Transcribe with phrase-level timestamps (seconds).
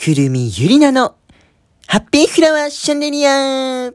[0.00, 1.16] くるみゆりなの、
[1.88, 3.90] ハッピーフラワーシャンデリア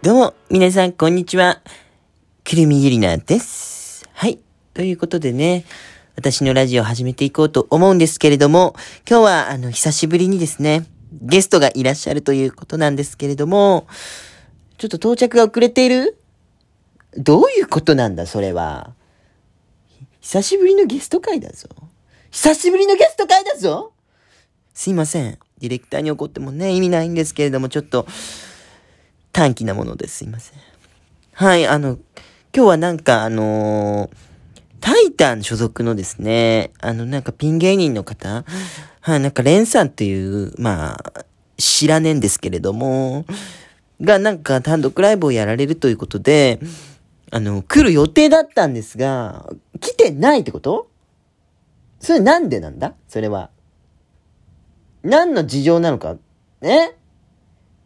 [0.00, 1.60] どうも、皆さん、こんにちは。
[2.42, 4.08] くるみゆりなです。
[4.14, 4.38] はい。
[4.72, 5.66] ということでね、
[6.16, 8.74] 私のラジオを始めていこうと思うんですけれども、
[9.06, 10.86] 今日は、あの、久しぶりにですね、
[11.20, 13.86] ゲストがいらっしゃるということなんですけれども、
[14.78, 16.16] ちょっと到着が遅れている？
[17.14, 18.94] どういうことなんだ、それは？
[20.22, 21.68] 久しぶりのゲスト会だぞ。
[22.30, 23.92] 久しぶりのゲスト会だぞ
[24.72, 25.38] すいません。
[25.58, 28.06] ディレクターに怒ってもね、意味ないんですけれども、ちょっと、
[29.32, 30.18] 短気なものです。
[30.18, 30.58] すいません。
[31.32, 31.98] はい、あの、
[32.54, 34.16] 今日はなんかあのー、
[34.80, 38.44] タイタン所属のですね、あの、なんかピン芸人の方、
[39.00, 41.24] はい、なんかレンさんっていう、まあ、
[41.58, 43.26] 知らねえんですけれども、
[44.00, 46.60] がなんか単独ライブをやられるということで、
[47.34, 49.48] あの、来る予定だったんですが、
[49.80, 50.90] 来てないってこと？
[51.98, 52.94] それなんでなんだ？
[53.08, 53.48] それは。
[55.02, 56.16] 何の事情なのか？
[56.60, 56.94] え？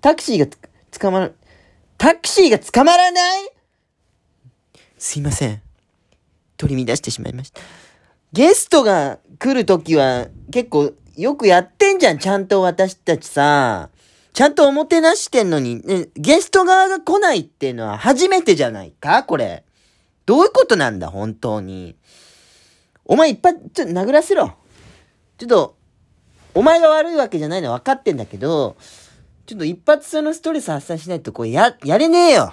[0.00, 0.46] タクシーが
[0.90, 1.30] 捕まら、
[1.96, 3.52] タクシーが捕まらない？
[4.98, 5.62] すいません。
[6.56, 7.60] 取り乱してしまいました。
[8.32, 13.90] ゲストが来るときは結構よくやってんじゃん、ちゃんと私たちさ。
[14.36, 19.22] ちゃんとおもてなしてんのに、ね、ゲスト側が来ないっていうのは初めてじゃないか？
[19.22, 19.64] これ。
[20.26, 21.96] どういうことなんだ、本当に。
[23.06, 24.52] お前いっぱい、ちょっと殴らせろ。
[25.38, 25.78] ちょっと、
[26.52, 28.76] お前が悪いわけじゃないの分かってんだけど、
[29.46, 32.52] ちょっと一発そのストレス発散しないと、これや、やれねえよ。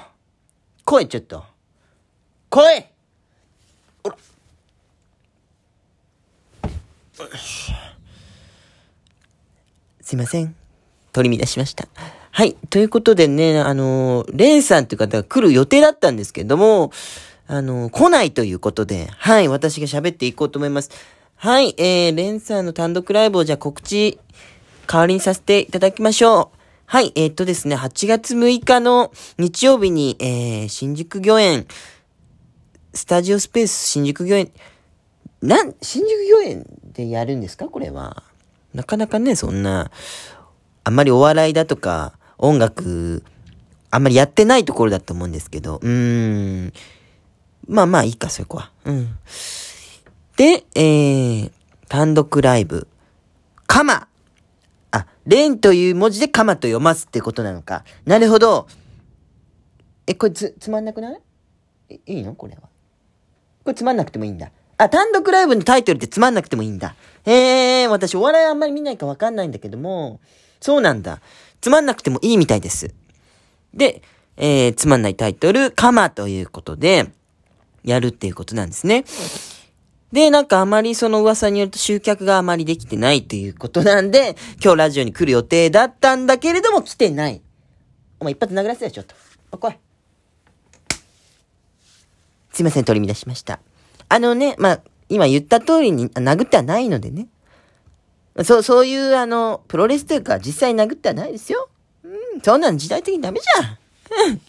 [0.86, 1.44] 来い、ちょっと。
[2.50, 2.86] 来い
[4.06, 4.17] ほら。
[10.00, 10.62] すいません。
[11.14, 11.88] 取り乱しました。
[12.31, 12.56] はい。
[12.69, 16.92] ということでね、あのレンさんという方が来る予定だったんですけども、
[17.47, 19.47] あの来ないということで、はい。
[19.47, 20.89] 私が喋っていこうと思います。
[21.36, 21.75] はい。
[21.78, 24.17] えー、レンさんの単独ライブをじゃあ告知、
[24.88, 26.58] 代わりにさせていただきましょう。
[26.86, 27.11] はい。
[27.16, 31.67] えー、っとですね、8月6日の日曜日に、えー、新宿御苑、
[32.93, 34.52] スタジオスペース新宿御苑、
[35.42, 37.67] なん、新宿御苑でやるんですか？
[37.67, 38.23] これは。
[38.73, 39.92] なかなかね、そんな、
[40.83, 43.23] あんまりお笑いだとか、音楽、
[43.89, 46.73] あんまりやってないところだと思うんですけど、うーん。
[47.67, 48.71] まあまあいいか、そこは。
[48.86, 49.16] うん。
[50.36, 51.52] で、えー、
[51.88, 52.88] 単独ライブ。
[53.66, 54.08] カマ
[54.92, 57.86] あ、レンという文字でカマと読ますってことなのか。
[58.05, 58.67] なるほど。
[60.05, 61.22] え、これつ、つまんなくない？
[61.89, 62.36] え、いいの？
[62.36, 62.61] これは。
[62.61, 62.67] こ
[63.67, 64.52] れつまんなくてもいいんだ。
[64.77, 66.95] あ、単独ライブのタイトルってつまんなくてもいいんだ。
[67.26, 70.20] へえ、私お笑いあんまり見ないかわかんないんだけども、
[70.63, 71.19] そうなんだ。
[71.59, 72.95] つまんなくてもいいみたいです。
[73.73, 74.01] で、
[74.37, 77.11] えー、つまんないタイトル、カマということで、
[77.83, 79.03] やるっていうことなんですね。
[80.13, 87.41] で、なんかあまりその噂によると集客があまりできてないということなんで、今日ラジオに来る予定だったんだけれども来てない。
[88.21, 89.15] お前一発殴らせよ、ちょっと。
[89.51, 89.73] お来い。
[92.53, 93.59] すいません、取り乱しました。
[94.07, 97.27] あのね、まあ、今言った通りに殴ってはないのでね。
[98.42, 101.70] そう、そういう、あの、プロレスというか、実際殴ってはないですよ。
[102.04, 104.42] うん、そんなの時代的にダメじゃん。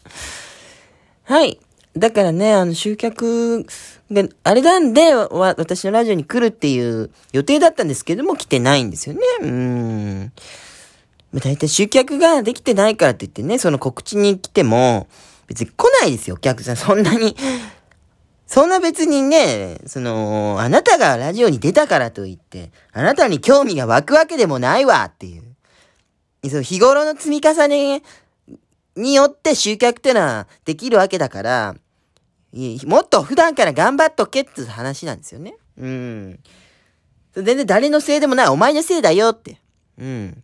[1.24, 1.58] はい。
[1.96, 3.64] だからね、あの、集客
[4.10, 9.20] が、あれなんで、わ、私のラジオに来るっていう予定だったんですけども、来てないんですよね。
[9.42, 10.32] うん。
[11.32, 15.08] まあ、大体集客ができてないからって言ってね、その告知に来ても、
[15.46, 16.76] 別に来ないですよ、お客さん。
[16.76, 17.36] そんなに
[18.46, 25.42] そんな別にね、その、あなたがラジオに出たからといって、あなたに興味が湧くわけでもないわっていう。
[26.48, 28.02] その日頃の積み重ね
[28.96, 31.74] によって集客ってのはできるわけだから、
[32.86, 35.56] もっと普段から頑張っとけって話なんですよね。
[35.78, 36.38] うん。
[37.34, 38.48] 全然誰のせいでもない。
[38.48, 39.58] お前のせいだよって。
[39.98, 40.42] うん。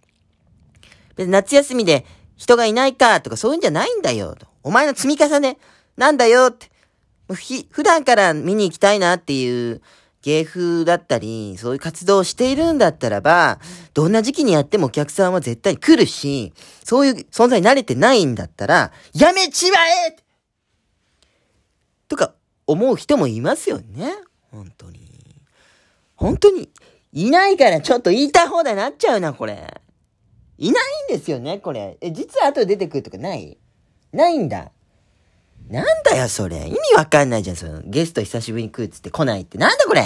[1.16, 2.06] 別に夏休みで
[2.36, 4.46] 人がいないかとかそういうんじゃないんだよと。
[4.62, 5.58] お前の積み重ね
[5.96, 6.69] なんだよって。
[7.34, 9.82] ひ、普段から見に行きたいなっていう
[10.22, 13.58] 芸風だったり、そういう活動をしているんだったらば、
[13.94, 16.52] どんな時期にやってもお客さんは絶対来るし、
[16.84, 20.16] そういう存在に慣れてないんだったら、やめちまえ
[22.08, 22.34] とか
[22.66, 24.12] 思う人もいますよね。
[24.50, 25.00] 本当に。
[26.16, 26.68] 本当に、
[27.12, 29.80] いないからちょっと言いたい放題になっちゃうな、これ。
[30.58, 31.96] いないんですよね、これ。
[32.00, 33.56] え、実は後で出てくるとかない？
[34.12, 34.72] ないんだ。
[35.70, 36.66] なんだよ、それ。
[36.66, 37.80] 意味わかんないじゃん、その。
[37.84, 39.56] ゲスト久しぶりに来るっつって来ないって。
[39.56, 40.02] なんだこれ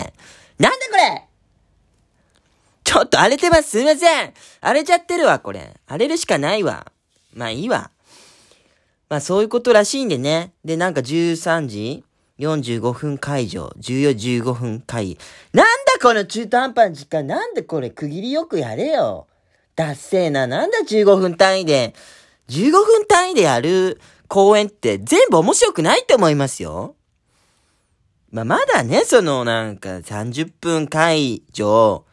[0.58, 1.25] なんだこれ
[2.84, 3.70] ちょっと荒れてます。
[3.70, 4.34] すいません。
[4.61, 5.75] 荒れちゃってるわ、これ。
[5.87, 6.93] 荒れるしかないわ。
[7.32, 7.90] まあいいわ。
[9.08, 10.52] まあそういうことらしいんでね。
[10.64, 12.05] で、なんか13時
[12.38, 15.17] 45分会場、14時、15分会。
[15.55, 15.70] なんだ
[16.02, 19.26] この中途半端な時間、なんでこれ区切りよくやれよ。
[19.76, 21.94] だっせーな、なんだ15分単位で。
[22.49, 23.99] 15分単位でやる
[24.34, 26.96] 公演って全部面白くないと思いますよ。
[28.32, 32.04] まあ、まだね、そのなんか30分会場、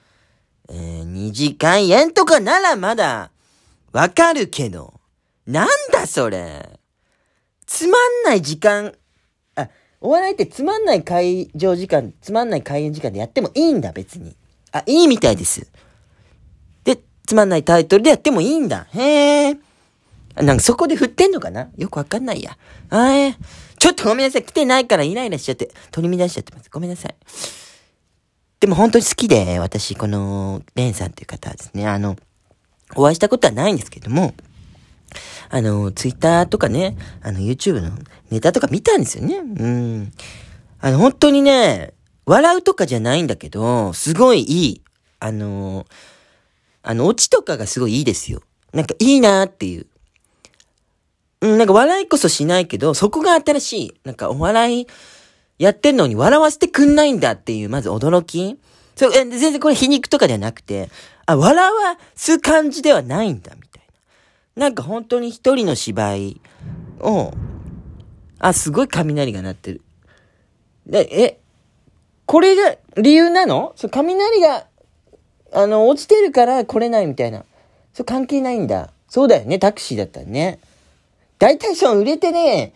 [0.70, 3.32] えー、2時間円とかならまだ
[3.92, 5.00] わかるけど、
[5.48, 6.80] なんだそれ。
[7.66, 8.94] つまんない時間、
[9.56, 9.70] あ、
[10.00, 14.36] お笑いってつまんない会場時間、つまんない開演時間でやってもいいんだ、別に。
[14.72, 15.72] あ、いいみたいです。
[16.84, 18.86] で、つまんないタイトルでやってもいいんだ。
[18.92, 19.71] へえ。
[20.36, 21.70] なんかそこで振ってんのかな？
[21.78, 22.58] よくわかんないや。
[22.90, 23.36] あえ
[23.78, 24.44] ちょっとごめんなさい。
[24.44, 26.70] 来てないからイライラしちゃって、取り乱しちゃってます。
[26.70, 27.16] ごめんなさい。
[28.60, 32.16] でも本当に好きで、私、この、レンさんっていう方はですね、あの、
[32.96, 34.36] お会いしたことはないんですけども、
[35.50, 37.90] あの、ツイッターとかね、あの、YouTube の
[38.30, 39.38] ネタとか見たんですよね。
[39.40, 40.12] うん。
[40.80, 41.96] あの、本当にね、
[42.28, 44.82] 笑うとかじゃないんだけど、すごいいい。
[45.20, 45.88] あの、
[46.84, 48.44] あの、オチとかがすごいいいですよ。
[48.74, 49.88] なんかいいなーっていう。
[51.42, 53.94] なんか笑いこそしないけど、そこが新しい。
[54.04, 54.88] なんかお笑い
[55.58, 58.60] やってんのに笑わせてくんないんだっていう、まず驚き。
[58.96, 60.90] そう、え、全然これ皮肉とかではなくて、
[61.26, 63.84] あ、笑わす感じではないんだ、みたい
[64.56, 64.66] な。
[64.66, 66.42] なんか本当に一人の芝居
[67.00, 67.34] を、
[68.38, 69.82] あ、すごい雷が鳴ってる。
[70.86, 71.40] で、え、
[72.28, 73.74] これが理由なの？
[73.76, 74.68] そう、雷が、
[75.54, 77.46] あの、落ちてるから来れないみたいな。
[77.94, 78.92] そう、関係ないんだ。
[79.10, 80.60] そうだよね、タクシーだったらね。
[81.42, 82.72] 大体その売れてね、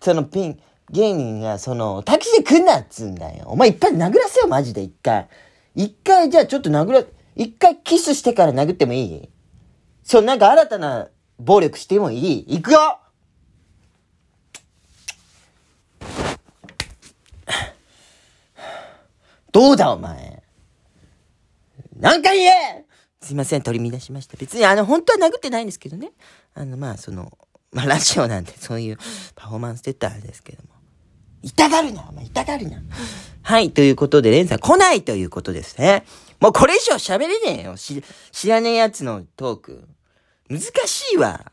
[0.00, 0.58] そのピン、
[0.88, 3.44] 芸人がその、タクシーで来んなっつうんだよ。
[3.48, 5.28] お前いっぱい殴らせよ、マジで一回。
[5.74, 7.04] 一回じゃあちょっと殴ら、
[7.36, 9.28] 一回キスしてから殴ってもいい？
[10.02, 11.08] そう、なんか新たな
[11.38, 12.44] 暴力してもいい？
[12.48, 12.98] 行くよ
[19.52, 20.42] どうだお前？
[22.00, 22.86] 何回言え？
[23.20, 24.38] すいません、取り乱しました。
[24.38, 26.12] 別にあの、本当は殴ってないんですけどね。
[26.54, 27.36] あの、まあ、その、
[27.72, 28.98] まあ、ラジオなんでそういう
[29.34, 30.68] パフォーマンスって言ったらあれですけども。
[31.42, 32.82] 痛がるなお前痛がるな
[33.42, 36.04] はい、ということで、レンさん来ないということですね。
[36.40, 37.76] もうこれ以上喋れねえよ。
[37.76, 39.88] し、知らねえやつのトーク。
[40.48, 41.52] 難しいわ。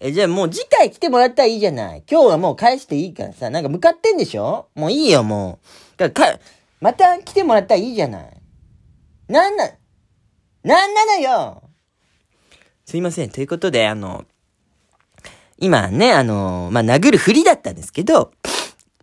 [0.00, 2.04] え、じゃあもう次回来てもらったらいいじゃない。
[2.10, 4.68] 今日はもう返していいからさ、なんか向かってんでしょ？
[4.74, 5.98] もういいよ、もう。
[5.98, 6.40] だからか、
[6.80, 8.40] また来てもらったらいいじゃない。
[9.28, 9.68] なんな、
[10.62, 11.62] なんなのよ
[12.86, 13.30] すいません。
[13.30, 14.24] ということで、あの、
[15.58, 18.32] 今ね、あの、まあ、殴るふりだったんですけど、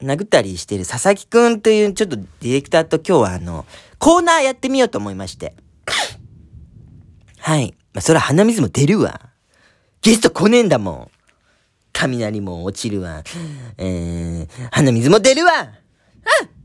[0.01, 3.65] 殴ったりしてる佐々木くんというちょっとディレクターと今日はあの、
[3.99, 5.55] コーナーやってみようと思いまして。
[7.39, 7.75] はい。
[7.93, 9.21] まあ、そら鼻水も出るわ。
[10.01, 11.11] ゲスト来ねえんだもん。
[11.93, 13.23] 雷も落ちるわ。
[13.77, 15.51] えー、鼻水も出るわ。
[15.61, 16.55] うん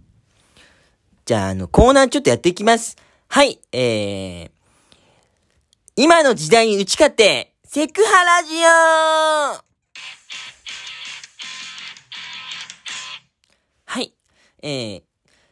[1.30, 2.96] じゃあ、あの、コーナーちょっとやっていきます。
[3.28, 4.50] はい、えー、
[5.94, 8.54] 今の時代に打ち勝って、セクハラジ
[9.64, 9.69] オ
[14.62, 15.02] えー、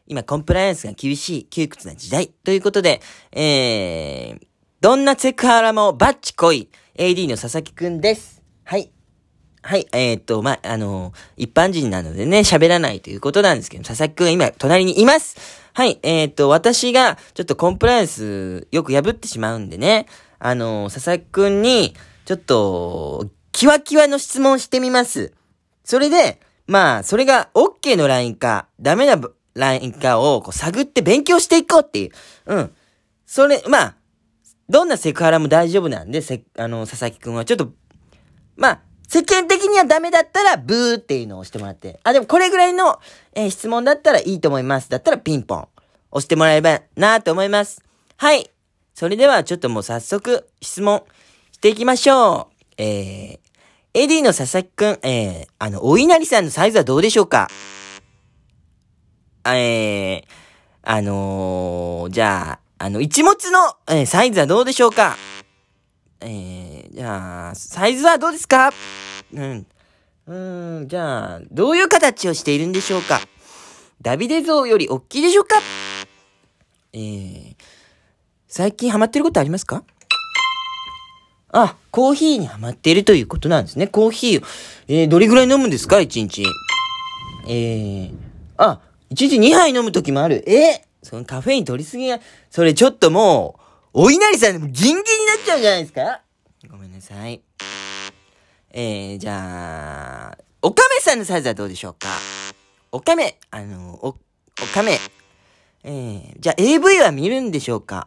[0.06, 3.00] 今コンプライアンスが厳しい窮屈な時代ということで、
[3.32, 4.46] えー、
[4.80, 8.42] どんなセクハラもバッチ来い AD の佐々木くんです。
[8.64, 8.90] はい。
[9.62, 15.36] はい、えー、っと、ま、あの一般人なのでね、喋らないということなんですけど、佐々木くん今隣にいます。
[15.74, 20.06] はい、えー、っと、私がちょっとコンプライアンスよく破ってしまうんでね、
[20.38, 21.94] あの佐々木くんに、
[22.24, 25.32] ちょっと、キワキワの質問してみます。
[25.84, 29.20] それで、まあ、それが OK のラインか、ダメな
[29.54, 32.10] ラインかをこう探って勉強していこうっていう。
[32.46, 32.74] うん。
[33.26, 33.96] それ、まあ、
[34.68, 37.72] どんなセクハラも大丈夫なんで、せ、あの、佐々木くんはちょっと、
[38.56, 41.98] まあ、世間的にはダメだったら、ブーっていうのを押してもらって。
[42.04, 43.00] あ、でもこれぐらいの、
[43.34, 44.90] えー、質問だったらいいと思います。
[44.90, 45.68] だったらピンポン。
[46.10, 47.82] 押してもらえばなと思います。
[48.16, 48.50] はい。
[48.94, 51.02] それではちょっともう早速質問
[51.52, 52.82] していきましょう。
[52.82, 53.38] えー、
[53.94, 57.48] エディの佐々木くん、えー、あの、お稲荷さんのサイズはどうでしょうか？
[59.46, 60.22] えー、
[60.82, 65.16] あのー、じゃあ、あの、一物の、えー、サイズはどうでしょうか？
[66.20, 68.72] えー、じゃあ、サイズはどうですか？
[69.32, 69.66] うん。
[70.26, 73.20] うん、じゃあ、どういう形をしているんでしょうか？
[74.02, 75.56] ダビデ像より大きいでしょうか？
[76.92, 77.56] えー、
[78.46, 79.82] 最近ハマってることありますか？
[81.50, 83.86] あ、コーヒーにハマっているということなんですね。
[83.86, 84.46] コーヒーを。
[84.88, 86.00] えー、どれぐらい飲むんですか？
[86.00, 86.44] 一日。
[87.48, 88.14] えー、
[88.58, 90.44] あ、一日2杯飲むときもある。
[90.46, 93.58] えー、そのカフェイン取りすぎが、それちょっとも
[93.94, 96.20] う、お稲荷さんでもギンギンになっちゃうじゃないですか？
[96.70, 97.40] ごめんなさい。
[98.70, 102.08] えー、じゃあ、おかめさんのサイズはどうでしょうか？
[102.92, 104.14] おかめ、あの、お、お
[104.74, 104.98] かめ。
[105.84, 108.06] えー、じゃあ AV は見るんでしょうか？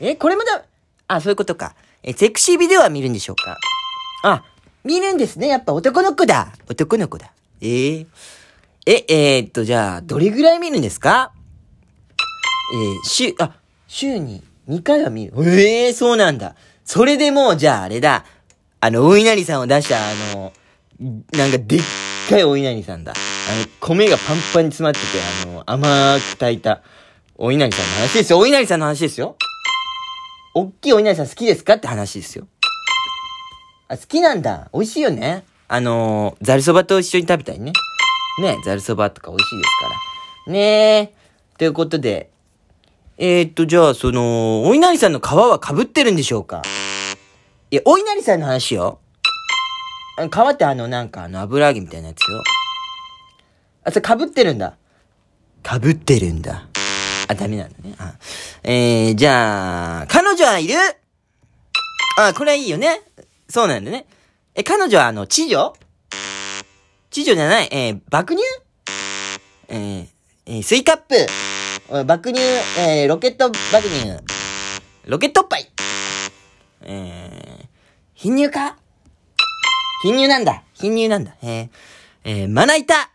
[0.00, 0.64] え、これもだ、
[1.08, 1.74] あ、そういうことか。
[2.06, 3.58] え、セクシービデオは見るんでしょうか？
[4.22, 4.44] あ、
[4.84, 5.48] 見るんですね。
[5.48, 6.52] やっぱ男の子だ。
[6.68, 7.32] 男の子だ。
[7.60, 8.06] えー、
[8.86, 11.32] え、えー、っと、じゃあ、どれぐらい見るんですか？
[12.72, 13.56] えー、週、あ、
[13.88, 15.32] 週に2回は見る。
[15.44, 16.54] ええー、そうなんだ。
[16.84, 18.24] それでもう、じゃああれだ。
[18.80, 20.52] あの、お稲荷さんを出した、あの、
[21.32, 21.80] なんかでっ
[22.30, 23.12] かいお稲荷さんだ。
[23.12, 23.14] あ
[23.60, 25.06] の、米がパンパンに詰まってて、
[25.44, 26.82] あの、甘く炊いた、
[27.36, 28.38] お稲荷さんの話ですよ。
[28.38, 29.36] お稲荷さんの話ですよ。
[30.58, 32.48] おっきいお稲荷さん好きですかって話ですよ。
[33.88, 34.70] あ、好きなんだ。
[34.72, 35.44] 美味しいよね。
[35.68, 37.74] あのざるそばと一緒に食べたいね。
[38.40, 39.88] ね、ざるそばとか美味しいですか
[40.46, 40.52] ら。
[40.54, 40.60] ね
[40.96, 41.14] え。
[41.58, 42.30] ということで、
[43.18, 46.62] えー、っと、じゃあ、その、お稲荷さんの皮は被ってるんでしょうか？
[47.70, 49.00] いや、お稲荷さんの話よ。
[50.18, 52.42] 皮ってあの、なんかあの、油揚げみたいなやつよ。
[53.84, 54.78] あ、それ被ってるんだ。
[55.62, 56.66] 被ってるんだ。
[57.28, 57.94] あ、ダメなんだね。
[57.98, 58.14] あ
[58.62, 60.74] えー、じゃあ、彼女はいる？
[62.18, 63.02] あ、これはいいよね。
[63.48, 64.06] そうなんだね。
[64.54, 65.72] え、彼女はあの、痴女？
[67.10, 68.42] 痴女じゃない、えー、爆乳？
[69.68, 70.06] えー、
[70.46, 72.40] えー、スイカップ爆乳、
[72.78, 74.16] えー、ロケット爆乳。
[75.04, 75.70] ロケットおっぱい。
[76.82, 77.66] えー、
[78.14, 78.76] 貧乳か？
[80.02, 80.62] 貧乳なんだ。
[80.74, 81.34] 貧乳なんだ。
[81.42, 81.68] えー、
[82.24, 83.10] えー、まな板。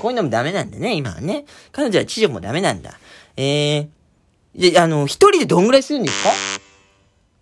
[0.00, 1.44] こういうのもダメなんだね、今はね。
[1.72, 2.99] 彼女は知女もダメなんだ。
[3.36, 6.30] えー、で、あの、一人でどんぐらいするんですか？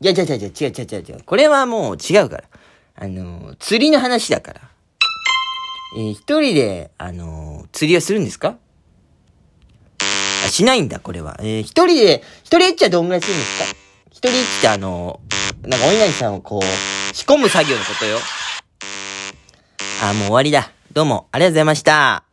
[0.00, 1.22] いや、違う違う違う、違う違う違う違う。
[1.24, 2.44] これはもう違うから。
[2.94, 4.60] あの、釣りの話だから。
[5.96, 8.56] えー、一人で、あの、釣りはするんですか？
[10.46, 11.36] あ、しないんだ、これは。
[11.40, 13.64] えー、一人で、一人エッチはどんぐらいするんですか？
[14.10, 15.20] 一人エッチってあの、
[15.62, 18.18] なんかお稲荷さんをこう、仕込む作業のことよ。
[20.02, 20.70] あ、もう終わりだ。
[20.92, 22.27] どうも、ありがとうございました。